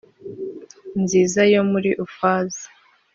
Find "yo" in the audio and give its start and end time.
1.53-1.61